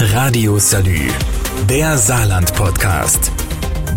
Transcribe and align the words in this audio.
Radio 0.00 0.60
Salü, 0.60 1.08
der 1.68 1.98
Saarland-Podcast. 1.98 3.32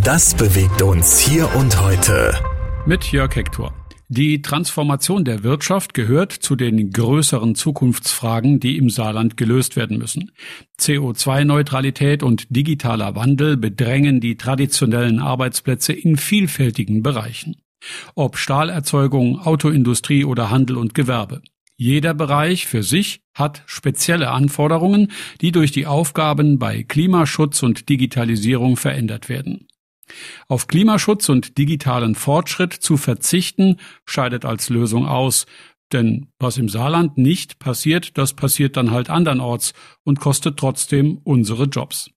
Das 0.04 0.34
bewegt 0.34 0.82
uns 0.82 1.20
hier 1.20 1.48
und 1.56 1.80
heute. 1.80 2.34
Mit 2.88 3.12
Jörg 3.12 3.36
Hector. 3.36 3.72
Die 4.08 4.42
Transformation 4.42 5.26
der 5.26 5.44
Wirtschaft 5.44 5.94
gehört 5.94 6.32
zu 6.32 6.56
den 6.56 6.90
größeren 6.90 7.54
Zukunftsfragen, 7.54 8.60
die 8.60 8.78
im 8.78 8.90
Saarland 8.90 9.38
gelöst 9.38 9.76
werden 9.76 10.00
müssen. 10.00 10.32
CO2-Neutralität 10.80 12.24
und 12.24 12.48
digitaler 12.50 13.16
Wandel 13.16 13.56
bedrängen 13.56 14.20
die 14.20 14.38
traditionellen 14.38 15.20
Arbeitsplätze 15.20 15.94
in 15.94 16.18
vielfältigen 16.18 17.04
Bereichen. 17.04 17.58
Ob 18.16 18.38
Stahlerzeugung, 18.38 19.40
Autoindustrie 19.40 20.26
oder 20.26 20.50
Handel 20.50 20.78
und 20.78 20.96
Gewerbe. 20.96 21.44
Jeder 21.84 22.14
Bereich 22.14 22.68
für 22.68 22.84
sich 22.84 23.24
hat 23.34 23.64
spezielle 23.66 24.30
Anforderungen, 24.30 25.12
die 25.42 25.52
durch 25.52 25.72
die 25.72 25.88
Aufgaben 25.88 26.60
bei 26.60 26.84
Klimaschutz 26.84 27.64
und 27.64 27.90
Digitalisierung 27.90 28.78
verändert 28.78 29.30
werden. 29.30 29.66
Auf 30.48 30.68
Klimaschutz 30.68 31.28
und 31.28 31.58
digitalen 31.58 32.14
Fortschritt 32.14 32.72
zu 32.72 32.98
verzichten, 32.98 33.78
scheidet 34.06 34.46
als 34.46 34.70
Lösung 34.70 35.08
aus, 35.08 35.48
denn 35.92 36.28
was 36.38 36.60
im 36.60 36.70
Saarland 36.70 37.18
nicht 37.18 37.58
passiert, 37.58 38.16
das 38.16 38.36
passiert 38.36 38.78
dann 38.78 38.92
halt 38.92 39.10
andernorts 39.10 39.74
und 40.04 40.20
kostet 40.20 40.58
trotzdem 40.58 41.18
unsere 41.24 41.64
Jobs. 41.64 42.12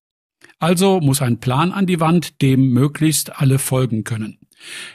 Also 0.59 1.01
muss 1.01 1.23
ein 1.23 1.41
Plan 1.41 1.73
an 1.73 1.87
die 1.87 2.01
Wand, 2.01 2.43
dem 2.43 2.69
möglichst 2.69 3.41
alle 3.41 3.59
folgen 3.59 4.05
können. 4.05 4.44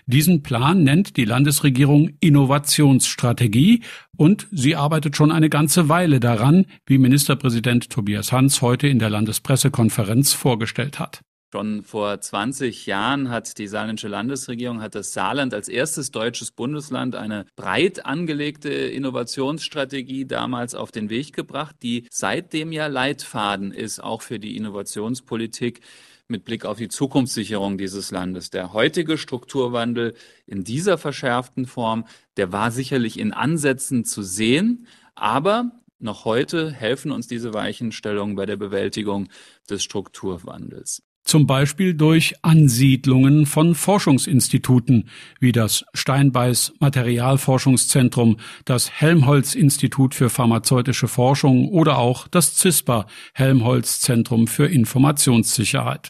Diesen 0.06 0.44
Plan 0.44 0.84
nennt 0.84 1.18
die 1.18 1.26
Landesregierung 1.26 2.12
Innovationsstrategie 2.20 3.82
und 4.18 4.48
sie 4.52 4.76
arbeitet 4.76 5.16
schon 5.16 5.32
eine 5.32 5.50
ganze 5.50 5.90
Weile 5.90 6.20
daran, 6.20 6.66
wie 6.86 6.98
Ministerpräsident 6.98 7.90
Tobias 7.90 8.32
Hans 8.32 8.62
heute 8.62 8.88
in 8.88 9.00
der 9.00 9.10
Landespressekonferenz 9.10 10.34
vorgestellt 10.34 11.00
hat. 11.00 11.22
Schon 11.52 11.82
vor 11.82 12.22
20 12.22 12.86
Jahren 12.86 13.32
hat 13.32 13.58
die 13.58 13.68
saarländische 13.68 14.08
Landesregierung, 14.08 14.84
hat 14.84 14.94
das 14.94 15.14
Saarland 15.14 15.52
als 15.56 15.68
erstes 15.68 16.12
deutsches 16.12 16.52
Bundesland 16.52 17.16
eine 17.16 17.48
breit 17.56 18.06
angelegte 18.06 18.70
Innovationsstrategie 18.70 20.26
damals 20.26 20.76
auf 20.76 20.92
den 20.92 21.10
Weg 21.10 21.34
gebracht, 21.34 21.76
die 21.82 22.06
seitdem 22.12 22.72
ja 22.72 22.86
Leitfaden 22.86 23.72
ist, 23.72 24.00
auch 24.00 24.22
für 24.22 24.38
die 24.38 24.58
Innovationspolitik 24.58 25.82
mit 26.28 26.46
Blick 26.46 26.66
auf 26.66 26.78
die 26.78 26.88
Zukunftssicherung 26.88 27.80
dieses 27.80 28.12
Landes. 28.12 28.52
Der 28.52 28.72
heutige 28.74 29.18
Strukturwandel 29.18 30.14
in 30.46 30.64
dieser 30.64 31.00
verschärften 31.00 31.66
Form, 31.66 32.06
der 32.38 32.52
war 32.52 32.70
sicherlich 32.70 33.18
in 33.18 33.34
Ansätzen 33.34 34.06
zu 34.06 34.22
sehen, 34.22 34.86
aber 35.16 35.72
noch 35.98 36.26
heute 36.26 36.72
helfen 36.72 37.12
uns 37.12 37.28
diese 37.28 37.56
Weichenstellungen 37.56 38.36
bei 38.36 38.46
der 38.46 38.56
Bewältigung 38.56 39.30
des 39.68 39.82
Strukturwandels. 39.82 41.02
Zum 41.30 41.46
Beispiel 41.46 41.94
durch 41.94 42.34
Ansiedlungen 42.42 43.46
von 43.46 43.76
Forschungsinstituten 43.76 45.10
wie 45.40 45.52
das 45.52 45.86
Steinbeiß 45.94 46.74
Materialforschungszentrum, 46.80 48.38
das 48.66 48.90
Helmholtz 48.90 49.54
Institut 49.54 50.16
für 50.16 50.32
pharmazeutische 50.32 51.08
Forschung 51.08 51.70
oder 51.70 52.00
auch 52.00 52.28
das 52.28 52.58
CISPA 52.58 53.06
Helmholtz 53.36 54.00
Zentrum 54.00 54.48
für 54.48 54.66
Informationssicherheit. 54.66 56.10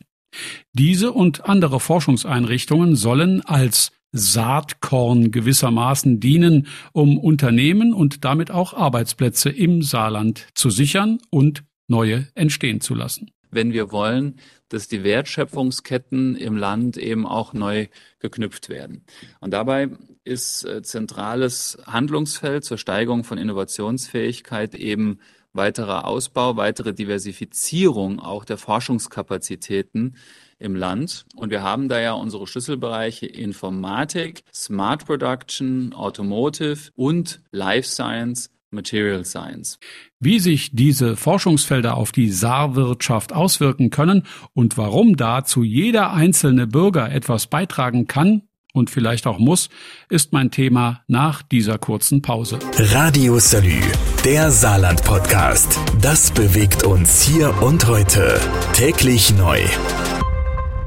Diese 0.72 1.12
und 1.12 1.44
andere 1.44 1.82
Forschungseinrichtungen 1.82 2.96
sollen 2.96 3.42
als 3.42 3.92
Saatkorn 4.14 5.32
gewissermaßen 5.32 6.22
dienen, 6.22 6.68
um 6.94 7.18
Unternehmen 7.18 7.92
und 7.92 8.24
damit 8.24 8.52
auch 8.52 8.74
Arbeitsplätze 8.74 9.50
im 9.50 9.82
Saarland 9.82 10.48
zu 10.54 10.70
sichern 10.70 11.18
und 11.30 11.66
neue 11.90 12.30
entstehen 12.36 12.80
zu 12.80 12.96
lassen. 12.96 13.32
Wenn 13.52 13.74
wir 13.74 13.92
wollen, 13.92 14.40
dass 14.70 14.88
die 14.88 15.04
Wertschöpfungsketten 15.04 16.36
im 16.36 16.56
Land 16.56 16.98
eben 16.98 17.26
auch 17.26 17.54
neu 17.54 17.88
geknüpft 18.20 18.70
werden. 18.70 19.04
Und 19.40 19.52
dabei 19.52 19.90
ist 20.24 20.64
äh, 20.66 20.84
zentrales 20.84 21.78
Handlungsfeld 21.86 22.64
zur 22.64 22.78
Steigerung 22.78 23.24
von 23.24 23.38
Innovationsfähigkeit 23.38 24.76
eben 24.76 25.20
weiterer 25.54 26.06
Ausbau, 26.06 26.56
weitere 26.58 26.94
Diversifizierung 26.94 28.20
auch 28.20 28.46
der 28.46 28.58
Forschungskapazitäten 28.58 30.16
im 30.60 30.76
Land. 30.76 31.26
Und 31.36 31.50
wir 31.50 31.64
haben 31.64 31.90
da 31.90 32.00
ja 32.00 32.14
unsere 32.14 32.46
Schlüsselbereiche 32.46 33.26
Informatik, 33.26 34.44
Smart 34.54 35.06
Production, 35.06 35.94
Automotive 35.94 36.92
und 36.96 37.42
Life 37.52 37.88
Science 37.88 38.52
Material 38.72 39.26
Science. 39.26 39.80
Wie 40.20 40.40
sich 40.40 40.72
diese 40.74 41.16
Forschungsfelder 41.16 41.96
auf 41.98 42.12
die 42.12 42.30
Saarwirtschaft 42.30 43.34
auswirken 43.34 43.90
können 43.90 44.24
und 44.54 44.78
warum 44.78 45.16
dazu 45.18 45.64
jeder 45.64 46.14
einzelne 46.14 46.68
Bürger 46.68 47.12
etwas 47.12 47.48
beitragen 47.48 48.08
kann, 48.08 48.44
und 48.74 48.90
vielleicht 48.90 49.26
auch 49.28 49.40
muss, 49.40 49.70
ist 50.10 50.32
mein 50.32 50.52
Thema 50.52 51.04
nach 51.08 51.42
dieser 51.42 51.78
kurzen 51.78 52.22
Pause. 52.22 52.60
Radio 52.78 53.40
Salü, 53.40 53.82
der 54.24 54.52
Saarland 54.52 55.04
Podcast. 55.04 55.80
Das 56.02 56.32
bewegt 56.32 56.84
uns 56.84 57.24
hier 57.24 57.62
und 57.62 57.88
heute. 57.88 58.40
Täglich 58.74 59.36
neu. 59.36 59.60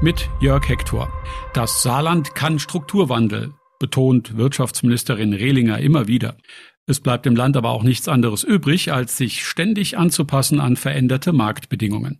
Mit 0.01 0.29
Jörg 0.39 0.67
Hector. 0.67 1.11
Das 1.53 1.83
Saarland 1.83 2.35
kann 2.35 2.59
Strukturwandel, 2.59 3.53
betont 3.79 4.37
Wirtschaftsministerin 4.37 5.33
Rehlinger 5.33 5.79
immer 5.79 6.07
wieder. 6.07 6.37
Es 6.85 6.99
bleibt 6.99 7.25
dem 7.25 7.35
Land 7.35 7.55
aber 7.55 7.71
auch 7.71 7.83
nichts 7.83 8.07
anderes 8.07 8.43
übrig, 8.43 8.91
als 8.91 9.17
sich 9.17 9.45
ständig 9.45 9.97
anzupassen 9.97 10.59
an 10.59 10.75
veränderte 10.75 11.31
Marktbedingungen. 11.31 12.19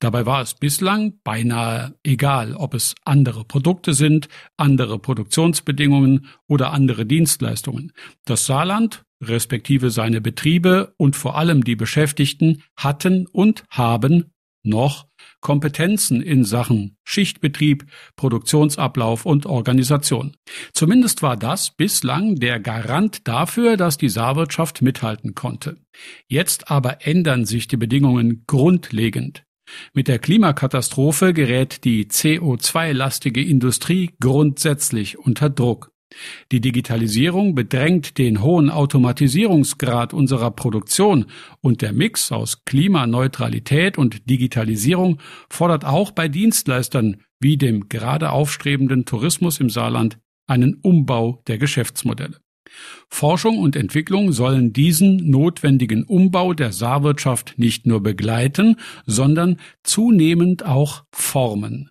Dabei 0.00 0.26
war 0.26 0.42
es 0.42 0.54
bislang 0.54 1.20
beinahe 1.22 1.94
egal, 2.02 2.54
ob 2.54 2.74
es 2.74 2.94
andere 3.04 3.44
Produkte 3.44 3.94
sind, 3.94 4.28
andere 4.56 4.98
Produktionsbedingungen 4.98 6.26
oder 6.48 6.72
andere 6.72 7.06
Dienstleistungen. 7.06 7.92
Das 8.24 8.46
Saarland, 8.46 9.04
respektive 9.22 9.90
seine 9.90 10.20
Betriebe 10.20 10.94
und 10.96 11.14
vor 11.14 11.36
allem 11.36 11.62
die 11.62 11.76
Beschäftigten 11.76 12.62
hatten 12.76 13.26
und 13.28 13.64
haben 13.70 14.32
noch 14.64 15.06
Kompetenzen 15.40 16.22
in 16.22 16.44
Sachen 16.44 16.96
Schichtbetrieb, 17.04 17.84
Produktionsablauf 18.16 19.26
und 19.26 19.46
Organisation. 19.46 20.36
Zumindest 20.72 21.22
war 21.22 21.36
das 21.36 21.70
bislang 21.70 22.36
der 22.36 22.60
Garant 22.60 23.26
dafür, 23.28 23.76
dass 23.76 23.98
die 23.98 24.08
Saarwirtschaft 24.08 24.82
mithalten 24.82 25.34
konnte. 25.34 25.76
Jetzt 26.26 26.70
aber 26.70 27.06
ändern 27.06 27.44
sich 27.44 27.68
die 27.68 27.76
Bedingungen 27.76 28.44
grundlegend. 28.46 29.44
Mit 29.94 30.08
der 30.08 30.18
Klimakatastrophe 30.18 31.32
gerät 31.32 31.84
die 31.84 32.06
CO2-lastige 32.06 33.42
Industrie 33.42 34.10
grundsätzlich 34.20 35.18
unter 35.18 35.50
Druck. 35.50 35.91
Die 36.50 36.60
Digitalisierung 36.60 37.54
bedrängt 37.54 38.18
den 38.18 38.42
hohen 38.42 38.70
Automatisierungsgrad 38.70 40.14
unserer 40.14 40.50
Produktion 40.50 41.26
und 41.60 41.82
der 41.82 41.92
Mix 41.92 42.32
aus 42.32 42.64
Klimaneutralität 42.64 43.98
und 43.98 44.28
Digitalisierung 44.28 45.18
fordert 45.48 45.84
auch 45.84 46.10
bei 46.10 46.28
Dienstleistern 46.28 47.18
wie 47.40 47.56
dem 47.56 47.88
gerade 47.88 48.30
aufstrebenden 48.30 49.04
Tourismus 49.04 49.60
im 49.60 49.70
Saarland 49.70 50.18
einen 50.46 50.74
Umbau 50.74 51.42
der 51.46 51.58
Geschäftsmodelle. 51.58 52.38
Forschung 53.08 53.58
und 53.58 53.76
Entwicklung 53.76 54.32
sollen 54.32 54.72
diesen 54.72 55.30
notwendigen 55.30 56.04
Umbau 56.04 56.54
der 56.54 56.72
Saarwirtschaft 56.72 57.54
nicht 57.58 57.86
nur 57.86 58.02
begleiten, 58.02 58.76
sondern 59.06 59.58
zunehmend 59.82 60.64
auch 60.64 61.04
formen. 61.12 61.90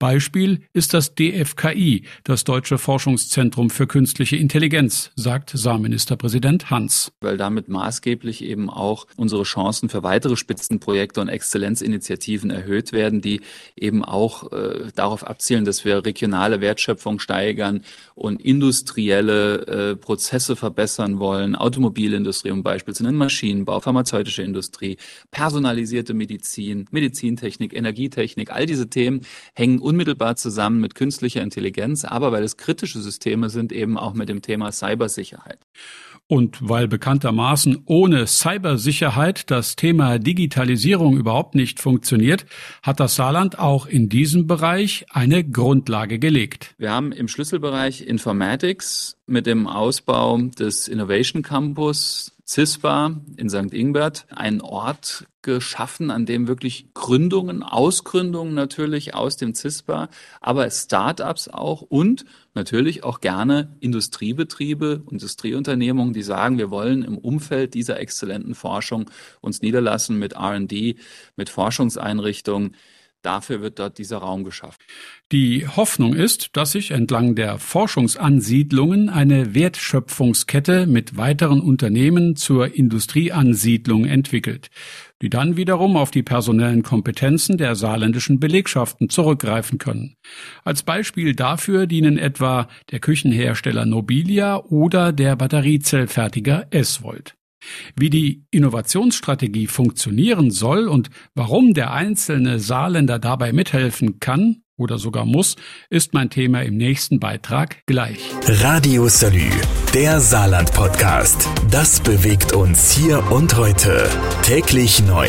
Beispiel 0.00 0.62
ist 0.72 0.94
das 0.94 1.14
DFKI, 1.14 2.04
das 2.24 2.44
Deutsche 2.44 2.78
Forschungszentrum 2.78 3.68
für 3.68 3.86
künstliche 3.86 4.36
Intelligenz, 4.36 5.10
sagt 5.14 5.50
Saarministerpräsident 5.50 6.70
Hans. 6.70 7.12
Weil 7.20 7.36
damit 7.36 7.68
maßgeblich 7.68 8.42
eben 8.42 8.70
auch 8.70 9.06
unsere 9.18 9.42
Chancen 9.42 9.90
für 9.90 10.02
weitere 10.02 10.36
Spitzenprojekte 10.36 11.20
und 11.20 11.28
Exzellenzinitiativen 11.28 12.50
erhöht 12.50 12.92
werden, 12.92 13.20
die 13.20 13.42
eben 13.76 14.02
auch 14.02 14.50
äh, 14.52 14.90
darauf 14.94 15.22
abzielen, 15.22 15.66
dass 15.66 15.84
wir 15.84 16.02
regionale 16.02 16.62
Wertschöpfung 16.62 17.18
steigern 17.18 17.82
und 18.14 18.40
industrielle 18.40 19.66
äh, 19.66 19.96
Prozesse 19.96 20.56
verbessern 20.56 21.18
wollen, 21.18 21.54
Automobilindustrie 21.54 22.52
um 22.52 22.62
Beispiel 22.62 22.94
zu 22.94 23.02
nennen, 23.02 23.18
Maschinenbau, 23.18 23.80
pharmazeutische 23.80 24.42
Industrie, 24.42 24.96
personalisierte 25.30 26.14
Medizin, 26.14 26.86
Medizintechnik, 26.90 27.74
Energietechnik, 27.76 28.50
all 28.50 28.64
diese 28.64 28.88
Themen 28.88 29.20
hängen 29.52 29.89
unmittelbar 29.90 30.36
zusammen 30.36 30.80
mit 30.80 30.94
künstlicher 30.94 31.42
Intelligenz, 31.42 32.04
aber 32.04 32.30
weil 32.30 32.44
es 32.44 32.56
kritische 32.56 33.00
Systeme 33.00 33.50
sind, 33.50 33.72
eben 33.72 33.98
auch 33.98 34.14
mit 34.14 34.28
dem 34.28 34.40
Thema 34.40 34.70
Cybersicherheit. 34.70 35.58
Und 36.30 36.58
weil 36.60 36.86
bekanntermaßen 36.86 37.82
ohne 37.86 38.28
Cybersicherheit 38.28 39.50
das 39.50 39.74
Thema 39.74 40.20
Digitalisierung 40.20 41.16
überhaupt 41.16 41.56
nicht 41.56 41.80
funktioniert, 41.80 42.46
hat 42.84 43.00
das 43.00 43.16
Saarland 43.16 43.58
auch 43.58 43.86
in 43.86 44.08
diesem 44.08 44.46
Bereich 44.46 45.06
eine 45.10 45.42
Grundlage 45.42 46.20
gelegt. 46.20 46.76
Wir 46.78 46.92
haben 46.92 47.10
im 47.10 47.26
Schlüsselbereich 47.26 48.02
Informatics 48.02 49.16
mit 49.26 49.46
dem 49.46 49.66
Ausbau 49.66 50.38
des 50.38 50.86
Innovation 50.86 51.42
Campus 51.42 52.32
CISPA 52.46 53.16
in 53.36 53.48
St. 53.48 53.72
Ingbert 53.72 54.26
einen 54.30 54.60
Ort 54.60 55.26
geschaffen, 55.42 56.10
an 56.10 56.26
dem 56.26 56.48
wirklich 56.48 56.92
Gründungen, 56.94 57.62
Ausgründungen 57.62 58.54
natürlich 58.54 59.14
aus 59.14 59.36
dem 59.36 59.54
CISPA, 59.54 60.08
aber 60.40 60.68
Startups 60.70 61.48
auch 61.48 61.82
und 61.82 62.24
natürlich 62.54 63.04
auch 63.04 63.20
gerne 63.20 63.76
Industriebetriebe, 63.80 65.04
Industrieunternehmungen, 65.10 66.12
die 66.12 66.22
sagen, 66.22 66.58
wir 66.58 66.70
wollen 66.70 67.02
im 67.02 67.18
Umfeld 67.18 67.74
dieser 67.74 68.00
exzellenten 68.00 68.54
Forschung 68.54 69.10
uns 69.40 69.62
niederlassen 69.62 70.18
mit 70.18 70.32
R&D, 70.32 70.96
mit 71.36 71.48
Forschungseinrichtungen. 71.48 72.76
Dafür 73.22 73.60
wird 73.60 73.78
dort 73.78 73.98
dieser 73.98 74.18
Raum 74.18 74.44
geschaffen. 74.44 74.78
Die 75.30 75.68
Hoffnung 75.68 76.14
ist, 76.14 76.56
dass 76.56 76.72
sich 76.72 76.90
entlang 76.90 77.34
der 77.34 77.58
Forschungsansiedlungen 77.58 79.10
eine 79.10 79.54
Wertschöpfungskette 79.54 80.86
mit 80.86 81.18
weiteren 81.18 81.60
Unternehmen 81.60 82.34
zur 82.36 82.74
Industrieansiedlung 82.74 84.06
entwickelt, 84.06 84.70
die 85.20 85.28
dann 85.28 85.58
wiederum 85.58 85.98
auf 85.98 86.10
die 86.10 86.22
personellen 86.22 86.82
Kompetenzen 86.82 87.58
der 87.58 87.74
saarländischen 87.74 88.40
Belegschaften 88.40 89.10
zurückgreifen 89.10 89.76
können. 89.78 90.16
Als 90.64 90.82
Beispiel 90.82 91.34
dafür 91.34 91.86
dienen 91.86 92.16
etwa 92.16 92.68
der 92.90 93.00
Küchenhersteller 93.00 93.84
Nobilia 93.84 94.56
oder 94.56 95.12
der 95.12 95.36
Batteriezellfertiger 95.36 96.68
S-Volt. 96.70 97.36
Wie 97.96 98.10
die 98.10 98.44
Innovationsstrategie 98.50 99.66
funktionieren 99.66 100.50
soll 100.50 100.88
und 100.88 101.10
warum 101.34 101.74
der 101.74 101.92
einzelne 101.92 102.58
Saarländer 102.58 103.18
dabei 103.18 103.52
mithelfen 103.52 104.20
kann 104.20 104.62
oder 104.76 104.98
sogar 104.98 105.26
muss, 105.26 105.56
ist 105.90 106.14
mein 106.14 106.30
Thema 106.30 106.62
im 106.62 106.76
nächsten 106.76 107.20
Beitrag 107.20 107.82
gleich. 107.86 108.18
Radio 108.46 109.08
Salü, 109.08 109.50
der 109.94 110.20
Saarland 110.20 110.72
Podcast. 110.72 111.48
Das 111.70 112.00
bewegt 112.00 112.52
uns 112.52 112.92
hier 112.92 113.30
und 113.30 113.56
heute. 113.56 114.08
Täglich 114.42 115.02
neu. 115.04 115.28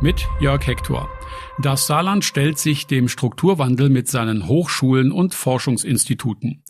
Mit 0.00 0.26
Jörg 0.40 0.66
Hector. 0.66 1.08
Das 1.58 1.86
Saarland 1.86 2.24
stellt 2.24 2.58
sich 2.58 2.86
dem 2.86 3.08
Strukturwandel 3.08 3.90
mit 3.90 4.08
seinen 4.08 4.48
Hochschulen 4.48 5.12
und 5.12 5.34
Forschungsinstituten. 5.34 6.62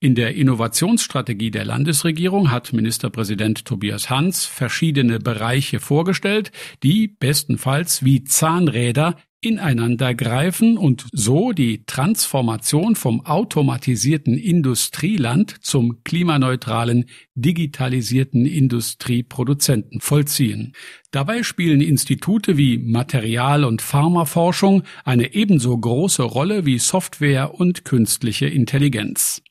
In 0.00 0.14
der 0.14 0.34
Innovationsstrategie 0.34 1.50
der 1.50 1.66
Landesregierung 1.66 2.50
hat 2.50 2.72
Ministerpräsident 2.72 3.66
Tobias 3.66 4.08
Hans 4.08 4.46
verschiedene 4.46 5.18
Bereiche 5.18 5.78
vorgestellt, 5.78 6.52
die 6.82 7.06
bestenfalls 7.06 8.02
wie 8.02 8.24
Zahnräder 8.24 9.16
ineinander 9.40 10.14
greifen 10.14 10.76
und 10.76 11.06
so 11.12 11.52
die 11.52 11.84
Transformation 11.86 12.94
vom 12.94 13.24
automatisierten 13.24 14.36
Industrieland 14.36 15.56
zum 15.62 16.04
klimaneutralen, 16.04 17.06
digitalisierten 17.34 18.44
Industrieproduzenten 18.44 20.00
vollziehen. 20.00 20.74
Dabei 21.10 21.42
spielen 21.42 21.80
Institute 21.80 22.56
wie 22.56 22.78
Material- 22.78 23.64
und 23.64 23.82
Pharmaforschung 23.82 24.82
eine 25.04 25.34
ebenso 25.34 25.76
große 25.76 26.22
Rolle 26.22 26.66
wie 26.66 26.78
Software 26.78 27.54
und 27.54 27.84
künstliche 27.84 28.46
Intelligenz 28.46 29.42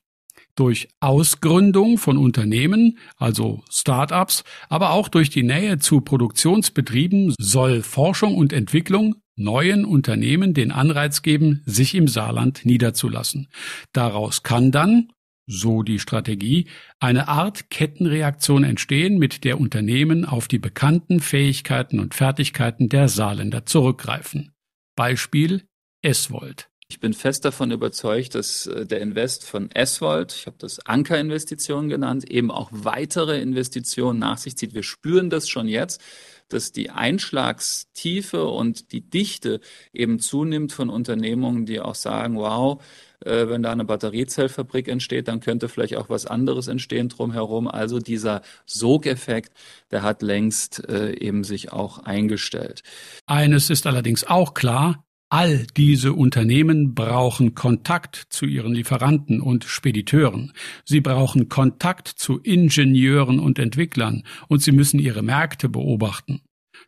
durch 0.59 0.89
Ausgründung 0.99 1.97
von 1.97 2.17
Unternehmen, 2.17 2.97
also 3.15 3.63
Start-ups, 3.71 4.43
aber 4.67 4.91
auch 4.91 5.07
durch 5.07 5.29
die 5.29 5.43
Nähe 5.43 5.79
zu 5.79 6.01
Produktionsbetrieben 6.01 7.33
soll 7.39 7.81
Forschung 7.81 8.35
und 8.35 8.51
Entwicklung 8.51 9.15
neuen 9.39 9.85
Unternehmen 9.85 10.53
den 10.53 10.71
Anreiz 10.71 11.21
geben, 11.21 11.63
sich 11.65 11.95
im 11.95 12.07
Saarland 12.07 12.65
niederzulassen. 12.65 13.47
Daraus 13.93 14.43
kann 14.43 14.71
dann, 14.71 15.11
so 15.47 15.81
die 15.81 15.97
Strategie, 15.97 16.67
eine 16.99 17.27
Art 17.27 17.71
Kettenreaktion 17.71 18.63
entstehen, 18.63 19.17
mit 19.17 19.43
der 19.43 19.59
Unternehmen 19.59 20.25
auf 20.25 20.47
die 20.47 20.59
bekannten 20.59 21.19
Fähigkeiten 21.19 21.99
und 21.99 22.13
Fertigkeiten 22.13 22.87
der 22.87 23.07
Saarländer 23.07 23.65
zurückgreifen. 23.65 24.51
Beispiel 24.95 25.63
Eswold. 26.03 26.69
Ich 26.91 26.99
bin 26.99 27.13
fest 27.13 27.45
davon 27.45 27.71
überzeugt, 27.71 28.33
dass 28.35 28.65
äh, 28.65 28.85
der 28.85 28.99
Invest 28.99 29.45
von 29.45 29.69
Eswold, 29.71 30.33
ich 30.33 30.47
habe 30.47 30.57
das 30.59 30.79
Ankerinvestitionen 30.85 31.89
genannt, 31.89 32.29
eben 32.29 32.49
auch 32.49 32.69
weitere 32.71 33.39
Investitionen 33.39 34.19
nach 34.19 34.39
sich 34.39 34.57
zieht. 34.57 34.73
Wir 34.73 34.83
spüren 34.83 35.29
das 35.29 35.47
schon 35.47 35.67
jetzt 35.67 36.01
dass 36.49 36.71
die 36.71 36.89
Einschlagstiefe 36.89 38.45
und 38.45 38.91
die 38.91 39.01
Dichte 39.01 39.61
eben 39.93 40.19
zunimmt 40.19 40.73
von 40.73 40.89
Unternehmungen, 40.89 41.65
die 41.65 41.79
auch 41.79 41.95
sagen, 41.95 42.37
wow, 42.37 42.81
äh, 43.23 43.47
wenn 43.47 43.63
da 43.63 43.71
eine 43.71 43.85
Batteriezellfabrik 43.85 44.87
entsteht, 44.87 45.27
dann 45.27 45.39
könnte 45.39 45.69
vielleicht 45.69 45.95
auch 45.95 46.09
was 46.09 46.25
anderes 46.25 46.67
entstehen 46.67 47.09
drumherum. 47.09 47.67
Also 47.67 47.99
dieser 47.99 48.41
Sogeffekt, 48.65 49.53
der 49.91 50.01
hat 50.01 50.21
längst 50.21 50.87
äh, 50.89 51.13
eben 51.13 51.43
sich 51.43 51.71
auch 51.71 51.99
eingestellt. 51.99 52.81
Eines 53.27 53.69
ist 53.69 53.85
allerdings 53.85 54.23
auch 54.25 54.53
klar, 54.53 55.05
All 55.31 55.67
diese 55.77 56.13
Unternehmen 56.13 56.95
brauchen 56.95 57.53
Kontakt 57.53 58.15
zu 58.29 58.47
ihren 58.47 58.73
Lieferanten 58.73 59.41
und 59.41 59.63
Spediteuren. 59.63 60.53
Sie 60.85 61.01
brauchen 61.01 61.49
Kontakt 61.49 62.07
zu 62.07 62.39
Ingenieuren 62.39 63.39
und 63.39 63.59
Entwicklern 63.59 64.23
und 64.47 64.63
sie 64.63 64.71
müssen 64.71 64.99
ihre 64.99 65.21
Märkte 65.21 65.69
beobachten. 65.69 66.41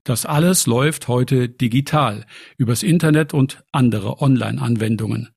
Das 0.04 0.26
alles 0.26 0.66
läuft 0.66 1.08
heute 1.08 1.50
digital, 1.50 2.26
übers 2.58 2.82
Internet 2.82 3.36
und 3.36 3.64
andere 3.72 4.20
Online-Anwendungen. 4.22 5.30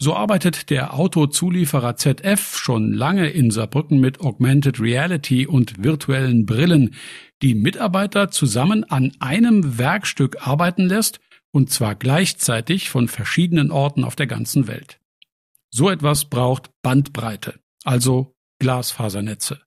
So 0.00 0.16
arbeitet 0.16 0.70
der 0.70 0.94
Autozulieferer 0.94 1.94
ZF 1.94 2.56
schon 2.56 2.92
lange 2.92 3.28
in 3.28 3.52
Saarbrücken 3.52 4.00
mit 4.00 4.20
Augmented 4.20 4.80
Reality 4.80 5.46
und 5.46 5.84
virtuellen 5.84 6.46
Brillen, 6.46 6.96
die 7.40 7.54
Mitarbeiter 7.54 8.32
zusammen 8.32 8.82
an 8.82 9.12
einem 9.20 9.78
Werkstück 9.78 10.44
arbeiten 10.44 10.86
lässt 10.86 11.20
und 11.52 11.70
zwar 11.70 11.94
gleichzeitig 11.94 12.90
von 12.90 13.08
verschiedenen 13.08 13.70
Orten 13.70 14.04
auf 14.04 14.16
der 14.16 14.26
ganzen 14.26 14.66
Welt. 14.68 15.00
So 15.70 15.90
etwas 15.90 16.26
braucht 16.26 16.70
Bandbreite, 16.82 17.60
also 17.84 18.34
Glasfasernetze. 18.58 19.60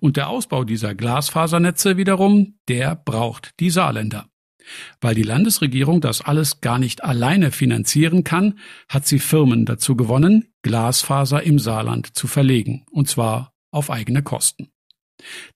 Und 0.00 0.16
der 0.16 0.28
Ausbau 0.28 0.64
dieser 0.64 0.94
Glasfasernetze 0.94 1.96
wiederum, 1.96 2.58
der 2.68 2.94
braucht 2.96 3.58
die 3.60 3.70
Saarländer. 3.70 4.28
Weil 5.00 5.14
die 5.14 5.22
Landesregierung 5.22 6.00
das 6.00 6.20
alles 6.20 6.60
gar 6.60 6.78
nicht 6.78 7.02
alleine 7.02 7.50
finanzieren 7.50 8.22
kann, 8.22 8.58
hat 8.88 9.06
sie 9.06 9.18
Firmen 9.18 9.64
dazu 9.64 9.96
gewonnen, 9.96 10.52
Glasfaser 10.62 11.42
im 11.42 11.58
Saarland 11.58 12.14
zu 12.16 12.26
verlegen, 12.26 12.84
und 12.90 13.08
zwar 13.08 13.54
auf 13.70 13.90
eigene 13.90 14.22
Kosten. 14.22 14.68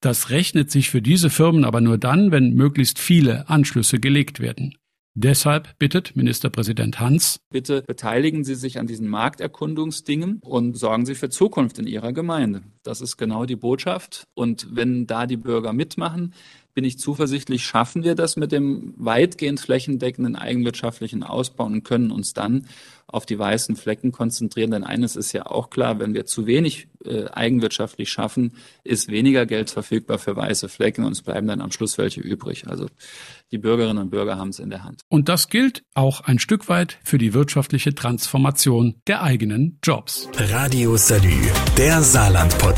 Das 0.01 0.31
rechnet 0.31 0.71
sich 0.71 0.91
für 0.91 1.03
diese 1.03 1.31
Firmen 1.31 1.65
aber 1.65 1.81
nur 1.81 1.99
dann, 1.99 2.33
wenn 2.33 2.55
möglichst 2.55 2.99
viele 2.99 3.49
Anschlüsse 3.49 4.01
gelegt 4.01 4.41
werden. 4.41 4.77
Deshalb 5.15 5.79
bittet 5.79 6.17
Ministerpräsident 6.17 6.99
Hans, 6.99 7.41
bitte 7.51 7.83
beteiligen 7.83 8.45
Sie 8.45 8.55
sich 8.55 8.79
an 8.79 8.87
diesen 8.87 9.09
Markterkundungsdingen 9.09 10.41
und 10.43 10.79
sorgen 10.79 11.05
Sie 11.05 11.15
für 11.15 11.29
Zukunft 11.29 11.79
in 11.79 11.87
Ihrer 11.87 12.15
Gemeinde. 12.15 12.63
Das 12.83 13.01
ist 13.01 13.17
genau 13.17 13.45
die 13.45 13.57
Botschaft. 13.57 14.27
Und 14.35 14.69
wenn 14.71 15.07
da 15.07 15.27
die 15.27 15.37
Bürger 15.37 15.73
mitmachen, 15.73 16.35
bin 16.75 16.85
ich 16.85 16.99
zuversichtlich, 16.99 17.65
schaffen 17.65 18.03
wir 18.03 18.15
das 18.15 18.37
mit 18.37 18.53
dem 18.53 18.95
weitgehend 18.97 19.61
flächendeckenden 19.61 20.37
eigenwirtschaftlichen 20.37 21.23
Ausbau 21.23 21.65
und 21.65 21.85
können 21.85 22.11
uns 22.11 22.33
dann 22.33 22.67
auf 23.07 23.27
die 23.27 23.39
weißen 23.39 23.77
Flecken 23.77 24.11
konzentrieren. 24.11 24.71
Denn 24.71 24.85
eines 24.85 25.17
ist 25.17 25.33
ja 25.33 25.47
auch 25.47 25.69
klar, 25.69 25.99
wenn 25.99 26.15
wir 26.15 26.25
zu 26.25 26.47
wenig 26.47 26.89
äh, 27.05 27.27
eigenwirtschaftlich 27.27 28.11
schaffen, 28.11 28.53
ist 28.85 29.11
weniger 29.11 29.45
Geld 29.45 29.71
verfügbar 29.71 30.19
für 30.19 30.35
weiße 30.35 30.71
Flecken 30.71 31.05
und 31.05 31.13
es 31.13 31.21
bleiben 31.21 31.47
dann 31.47 31.61
am 31.61 31.73
Schluss 31.73 31.99
welche 31.99 32.23
übrig. 32.23 32.67
Also 32.69 32.87
die 33.51 33.59
Bürgerinnen 33.59 33.99
und 33.99 34.11
Bürger 34.11 34.39
haben 34.39 34.49
es 34.49 34.59
in 34.59 34.71
der 34.71 34.83
Hand. 34.83 35.03
Und 35.09 35.29
das 35.29 35.49
gilt 35.49 35.85
auch 35.93 36.23
ein 36.23 36.39
Stück 36.39 36.71
weit 36.71 36.99
für 37.05 37.19
die 37.19 37.35
wirtschaftliche 37.35 37.95
Transformation 37.95 38.95
der 39.07 39.23
eigenen 39.23 39.79
Jobs. 39.83 40.31
Radio 40.37 40.97
Salü, 40.97 41.37
der 41.77 42.01
Saarland-Podcast. 42.01 42.72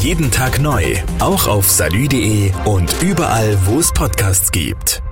Jeden 0.00 0.30
Tag 0.30 0.60
neu, 0.60 0.96
auch 1.18 1.46
auf 1.46 1.70
salü.de 1.70 2.52
und 2.64 3.02
überall, 3.02 3.58
wo 3.66 3.78
es 3.78 3.92
Podcasts 3.92 4.52
gibt. 4.52 5.02